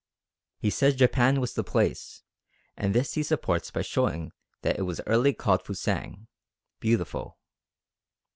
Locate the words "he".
0.57-0.71, 3.13-3.21